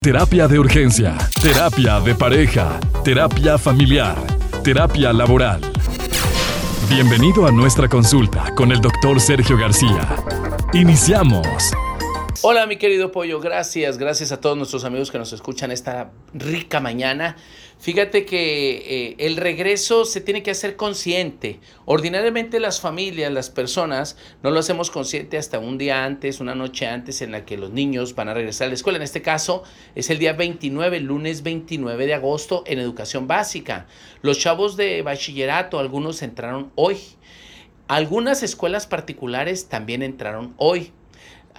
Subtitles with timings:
[0.00, 4.16] Terapia de urgencia, terapia de pareja, terapia familiar,
[4.62, 5.60] terapia laboral.
[6.88, 10.14] Bienvenido a nuestra consulta con el doctor Sergio García.
[10.72, 11.44] Iniciamos.
[12.40, 16.78] Hola mi querido pollo, gracias, gracias a todos nuestros amigos que nos escuchan esta rica
[16.78, 17.34] mañana.
[17.80, 18.76] Fíjate que
[19.08, 21.58] eh, el regreso se tiene que hacer consciente.
[21.84, 26.86] Ordinariamente las familias, las personas, no lo hacemos consciente hasta un día antes, una noche
[26.86, 28.98] antes en la que los niños van a regresar a la escuela.
[28.98, 29.64] En este caso
[29.96, 33.88] es el día 29, lunes 29 de agosto en educación básica.
[34.22, 36.98] Los chavos de bachillerato, algunos entraron hoy.
[37.88, 40.92] Algunas escuelas particulares también entraron hoy.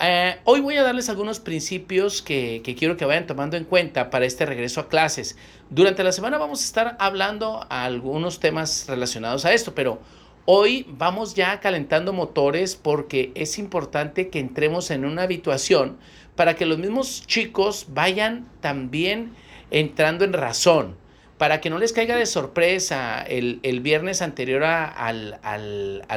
[0.01, 4.25] Eh, hoy voy a darles algunos principios que, quiero que vayan tomando en cuenta para
[4.25, 5.37] este regreso a clases.
[5.69, 9.99] Durante la semana vamos a estar hablando algunos temas relacionados a esto, pero
[10.45, 15.97] hoy vamos ya calentando motores porque es importante que entremos en una habituación
[16.37, 19.33] para que los mismos chicos vayan también
[19.69, 20.95] entrando en razón
[21.39, 25.39] para que no les caiga de sorpresa el, viernes anterior al,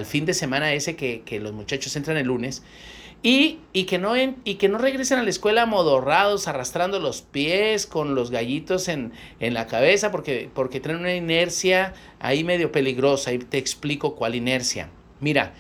[0.05, 2.63] fin de semana ese que, que los muchachos entran el lunes
[3.23, 8.17] y, que no y que no regresen a la escuela modorrados, arrastrando los pies, con
[8.17, 13.33] los gallitos en, la cabeza, porque, porque tienen una inercia ahí medio peligrosa.
[13.33, 14.89] Y te explico cuál inercia.
[15.21, 15.55] Mira,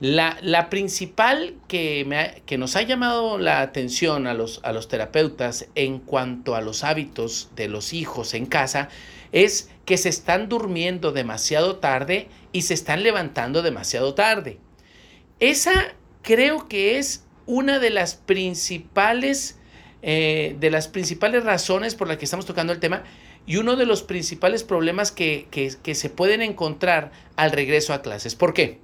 [0.00, 5.66] la, principal que, me que nos ha llamado la atención a los, a los terapeutas
[5.74, 8.88] en cuanto a los hábitos de los hijos en casa
[9.32, 14.58] es que se están durmiendo demasiado tarde y se están levantando demasiado tarde.
[15.40, 19.58] Esa creo que es una de las principales,
[20.02, 23.04] eh, de las principales razones por las que estamos tocando el tema
[23.46, 25.46] y uno de los principales problemas que,
[25.94, 28.34] se pueden encontrar al regreso a clases.
[28.34, 28.78] ¿Por qué?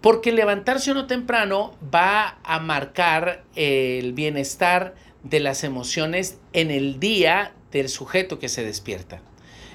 [0.00, 7.52] Porque levantarse uno temprano va a marcar el bienestar de las emociones en el día
[7.70, 9.20] del sujeto que se despierta.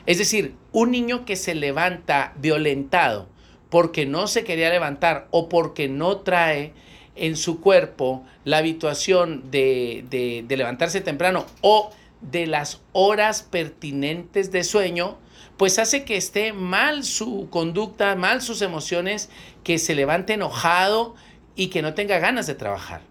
[0.05, 3.27] Es decir, un niño que se levanta violentado,
[3.69, 6.73] porque no se quería levantar o porque no trae
[7.15, 11.91] en su cuerpo la habituación de, levantarse temprano o
[12.21, 15.17] de las horas pertinentes de sueño,
[15.57, 19.29] pues hace que esté mal su conducta, mal sus emociones,
[19.63, 21.15] que se levante enojado
[21.55, 23.01] y que no tenga ganas de trabajar.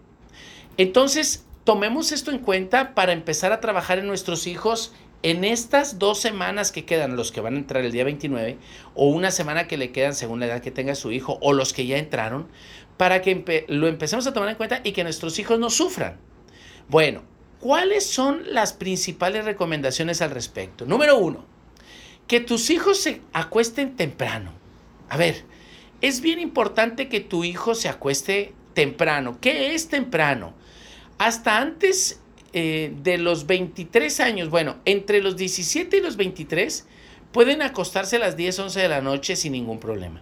[0.77, 4.93] Entonces, tomemos esto en cuenta para empezar a trabajar en nuestros hijos
[5.23, 8.59] en estas dos semanas que quedan, los que van a entrar el día 29,
[8.93, 11.73] o una semana que le quedan según la edad que tenga su hijo, o los
[11.73, 12.47] que ya entraron,
[12.97, 16.19] para que lo empecemos a tomar en cuenta y que nuestros hijos no sufran.
[16.89, 17.23] Bueno,
[17.65, 20.85] ¿cuáles son las principales recomendaciones al respecto?
[20.85, 21.43] Número uno,
[22.27, 24.51] que tus hijos se acuesten temprano.
[25.09, 25.45] A ver,
[25.99, 29.39] es bien importante que tu hijo se acueste temprano.
[29.41, 30.53] ¿Qué es temprano?
[31.17, 32.21] Hasta antes
[32.53, 36.85] eh, de los 23 años, bueno, entre los 17 y los 23,
[37.31, 40.21] pueden acostarse a las 10, 11 de la noche sin ningún problema.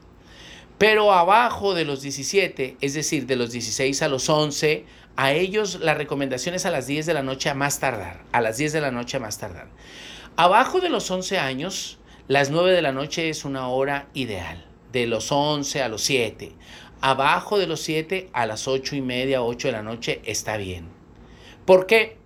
[0.78, 4.86] Pero abajo de los 17, es decir, de los 16 a los 11,
[5.16, 8.42] a ellos la recomendación es a las 10 de la noche a más tardar, a
[8.42, 9.68] las 10 de la noche a más tardar.
[10.36, 15.06] Abajo de los 11 años, las 9 de la noche es una hora ideal, de
[15.06, 16.52] los 11 a los 7.
[17.02, 20.88] Abajo de los 7 a las 8 y media, 8 de la noche está bien.
[21.66, 22.18] ¿Por qué?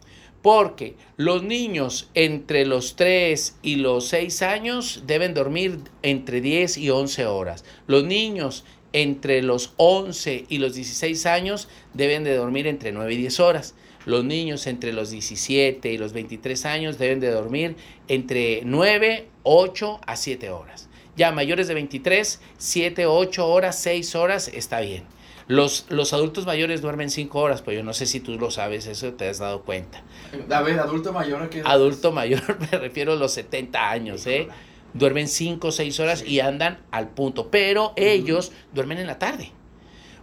[0.41, 6.89] Porque los niños entre los 3 y los 6 años deben dormir entre 10 y
[6.89, 7.65] 11 horas.
[7.87, 13.17] Los niños entre los 11 y los 16 años deben de dormir entre 9 y
[13.17, 13.75] 10 horas.
[14.05, 17.75] Los niños entre los 17 y los 23 años deben de dormir
[18.07, 20.87] entre 9, 8 a 7 horas.
[21.17, 25.03] Ya mayores de 23, 7, 8 horas, 6 horas está bien.
[25.47, 28.85] Los, los adultos mayores duermen cinco horas, pues yo no sé si tú lo sabes,
[28.85, 30.03] eso te has dado cuenta.
[30.49, 34.49] A ver, adulto mayor, ¿qué Adulto mayor, me refiero a los 70 años, ¿eh?
[34.93, 39.51] Duermen cinco o seis horas y andan al punto, pero ellos duermen en la tarde.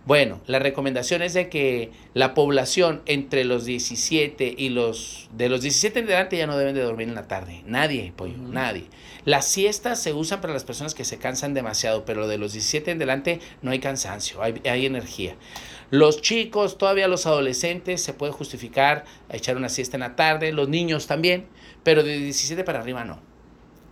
[0.06, 5.30] Bueno, la recomendación es de que la población entre los 17 y los...
[5.32, 7.62] De los 17 en adelante ya no deben de dormir en la tarde.
[7.64, 8.84] Nadie, pollo, nadie.
[9.24, 12.90] Las siestas se usan para las personas que se cansan demasiado, pero de los 17
[12.90, 15.36] en adelante no hay cansancio, hay, hay energía.
[15.90, 20.68] Los chicos, todavía los adolescentes, se puede justificar echar una siesta en la tarde, los
[20.68, 21.46] niños también,
[21.82, 23.22] pero de 17 para arriba no.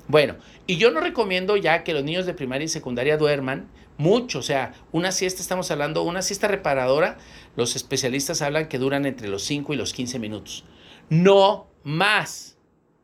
[0.08, 0.37] Bueno,
[0.67, 3.69] y yo no recomiendo ya que los niños de primaria y secundaria duerman
[4.03, 7.19] mucho, o sea, una siesta, estamos hablando, una siesta reparadora,
[7.57, 10.65] los especialistas hablan que duran entre los 5 y los 15 minutos.
[11.09, 12.59] No más,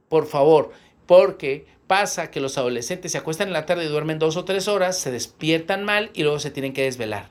[0.09, 0.73] por favor,
[1.07, 4.67] porque pasa que los adolescentes se acuestan en la tarde y duermen dos o tres
[4.69, 7.31] horas, se despiertan mal y luego se tienen que desvelar.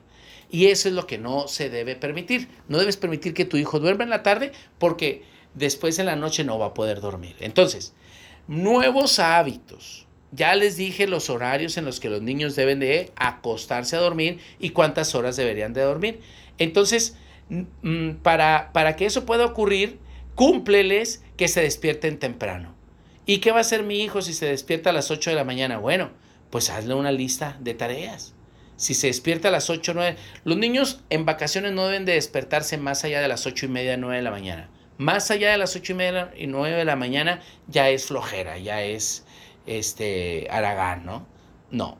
[0.50, 2.48] Y eso es lo que no se debe permitir.
[2.68, 5.24] No debes permitir que tu hijo duerma en la tarde porque
[5.54, 7.36] después en la noche no va a poder dormir.
[7.40, 7.92] Entonces,
[8.46, 10.07] nuevos hábitos.
[10.32, 14.38] Ya les dije los horarios en los que los niños deben de acostarse a dormir
[14.58, 16.20] y cuántas horas deberían de dormir.
[16.58, 17.16] Entonces,
[17.48, 19.98] mm, para, para que eso pueda ocurrir,
[20.34, 22.74] cúmpleles que se despierten temprano.
[23.26, 25.44] ¿Y qué va a hacer mi hijo si se despierta a las 8 de la
[25.44, 25.78] mañana?
[25.78, 26.10] Bueno,
[26.50, 28.34] pues hazle una lista de tareas.
[28.76, 32.14] Si se despierta a las 8 o 9, los niños en vacaciones no deben de
[32.14, 34.70] despertarse más allá de las 8 y media, 9 de la mañana.
[34.98, 38.58] Más allá de las 8 y media y 9 de la mañana ya es flojera,
[38.58, 39.26] ya es
[39.68, 41.26] este Aragán, ¿no?
[41.70, 41.98] No.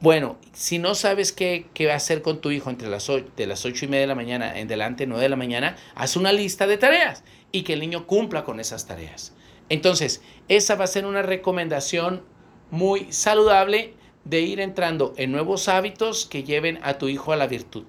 [0.00, 3.32] Bueno, si no sabes qué, qué va a hacer con tu hijo entre las 8,
[3.36, 6.16] de las 8 y media de la mañana en delante, 9 de la mañana, haz
[6.16, 9.32] una lista de tareas y que el niño cumpla con esas tareas.
[9.68, 12.22] Entonces, esa va a ser una recomendación
[12.70, 13.94] muy saludable
[14.24, 17.84] de ir entrando en nuevos hábitos que lleven a tu hijo a la virtud.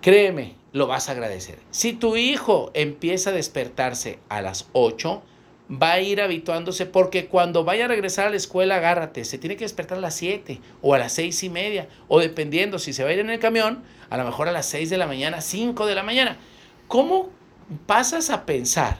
[0.00, 1.58] Créeme, lo vas a agradecer.
[1.70, 5.22] Si tu hijo empieza a despertarse a las 8,
[5.70, 9.56] va a ir habituándose porque cuando vaya a regresar a la escuela, agárrate, se tiene
[9.56, 13.02] que despertar a las 7 o a las 6 y media, o dependiendo, si se
[13.02, 15.40] va a ir en el camión, a lo mejor a las 6 de la mañana,
[15.40, 16.38] 5 de la mañana.
[16.86, 17.30] ¿Cómo
[17.86, 18.98] pasas a pensar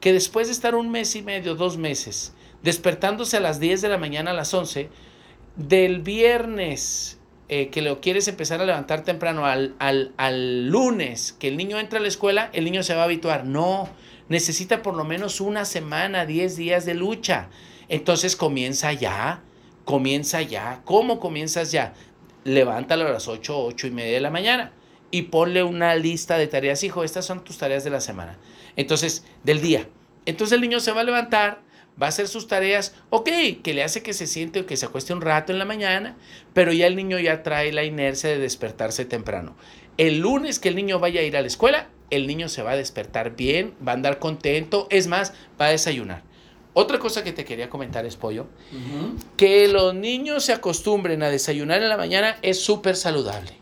[0.00, 2.32] que después de estar un mes y medio, dos meses,
[2.62, 4.88] despertándose a las 10 de la mañana a las 11,
[5.56, 7.17] del viernes
[7.48, 11.78] eh, que lo quieres empezar a levantar temprano al, al, al lunes que el niño
[11.78, 13.44] entra a la escuela, el niño se va a habituar.
[13.44, 13.88] No,
[14.28, 17.48] necesita por lo menos una semana, 10 días de lucha.
[17.88, 19.42] Entonces comienza ya,
[19.84, 20.82] comienza ya.
[20.84, 21.94] ¿Cómo comienzas ya?
[22.44, 24.72] Levántalo a las 8, 8 y media de la mañana
[25.10, 26.84] y ponle una lista de tareas.
[26.84, 28.38] Hijo, estas son tus tareas de la semana.
[28.76, 29.88] Entonces, del día.
[30.26, 31.62] Entonces el niño se va a levantar,
[32.00, 33.28] va a hacer sus tareas, ok,
[33.62, 36.16] que le hace que se siente o que se acueste un rato en la mañana,
[36.54, 39.56] pero ya el niño ya trae la inercia de despertarse temprano.
[39.96, 42.72] El lunes que el niño vaya a ir a la escuela, el niño se va
[42.72, 46.22] a despertar bien, va a andar contento, es más, va a desayunar.
[46.72, 48.46] Otra cosa que te quería comentar es, Pollo,
[49.36, 53.54] que los niños se acostumbren a desayunar en la mañana es súper saludable.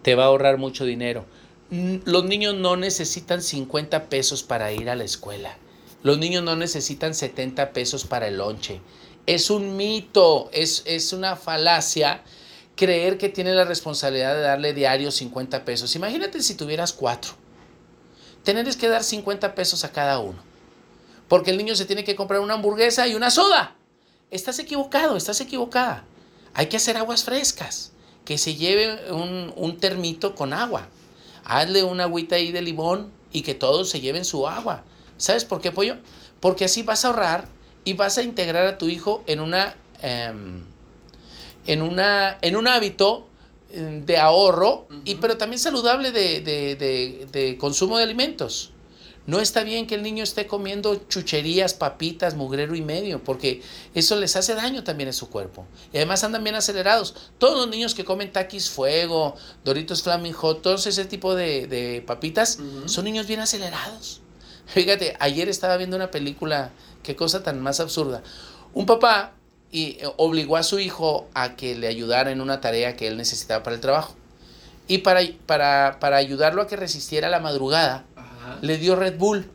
[0.00, 1.26] Te va a ahorrar mucho dinero.
[1.70, 5.58] Los niños no necesitan 50 pesos para ir a la escuela.
[6.02, 8.80] Los niños no necesitan 70 pesos para el lonche.
[9.26, 12.22] Es un mito, es, es una falacia
[12.74, 15.94] creer que tiene la responsabilidad de darle diario 50 pesos.
[15.94, 17.32] Imagínate si tuvieras cuatro.
[18.42, 20.42] Teneres que dar 50 pesos a cada uno.
[21.28, 23.76] Porque el niño se tiene que comprar una hamburguesa y una soda.
[24.30, 26.04] Estás equivocado, estás equivocada.
[26.54, 27.92] Hay que hacer aguas frescas.
[28.24, 30.88] Que se lleve un, un termito con agua.
[31.44, 34.84] Hazle una agüita ahí de limón y que todos se lleven su agua.
[35.22, 35.98] ¿Sabes por qué, pollo?
[36.40, 37.46] Porque así vas a ahorrar
[37.84, 39.76] y vas a integrar a tu hijo en una...
[40.02, 40.64] Em,
[41.64, 43.28] en, una, en un hábito
[43.70, 48.72] eh, de ahorro, y, pero también saludable de, de, de, consumo de alimentos.
[49.28, 53.62] No está bien que el niño esté comiendo chucherías, papitas, mugrero y medio, porque
[53.94, 55.68] eso les hace daño también a su cuerpo.
[55.92, 57.14] Y además andan bien acelerados.
[57.38, 62.58] Todos los niños que comen taquis fuego, doritos flaming hot, todo ese tipo de, papitas,
[62.86, 64.21] son niños bien acelerados.
[64.66, 66.70] Fíjate, ayer estaba viendo una película,
[67.02, 68.22] qué cosa tan más absurda.
[68.74, 69.32] Un papá
[69.70, 73.16] y eh, obligó a su hijo a que le ayudara en una tarea que él
[73.16, 74.14] necesitaba para el trabajo.
[74.88, 78.04] Y para, para, para ayudarlo a que resistiera la madrugada,
[78.60, 79.50] le dio Red Bull.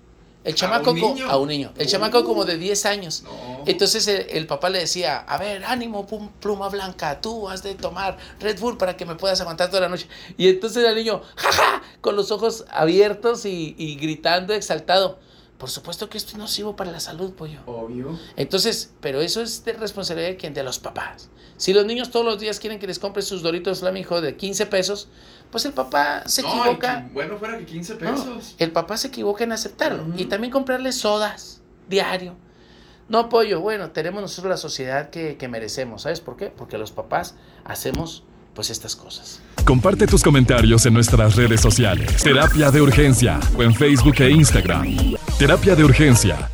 [0.47, 0.91] El chamaco
[1.27, 1.73] ¿A un niño?
[1.77, 3.23] El chamaco como de 10 años.
[3.65, 6.07] Entonces el, papá le decía, a ver, ánimo,
[6.39, 9.89] pluma blanca, tú has de tomar Red Bull para que me puedas aguantar toda la
[9.89, 10.07] noche.
[10.37, 15.19] Y entonces el niño, jaja, con los ojos abiertos y, y gritando exaltado.
[15.57, 17.59] Por supuesto que esto es nocivo para la salud, pollo.
[17.65, 18.19] Obvio.
[18.35, 20.53] Entonces, pero eso es de responsabilidad de quién?
[20.53, 21.29] De los papás.
[21.57, 24.67] Si los niños todos los días quieren que les compre sus doritos flamijo de 15
[24.67, 25.09] pesos,
[25.49, 27.09] pues el papá se equivoca.
[27.11, 28.55] bueno, fuera que 15 pesos.
[28.59, 30.05] el papá se equivoca en aceptarlo.
[30.15, 32.35] Y también comprarle sodas diario.
[33.09, 36.03] No, pollo, bueno, tenemos nosotros la sociedad que, que merecemos.
[36.03, 36.47] ¿Sabes por qué?
[36.47, 38.23] Porque los papás hacemos
[38.53, 39.39] pues estas cosas.
[39.65, 42.23] Comparte tus comentarios en nuestras redes sociales.
[42.23, 45.15] Terapia de Urgencia o en Facebook e Instagram.
[45.37, 46.49] Terapia de Urgencia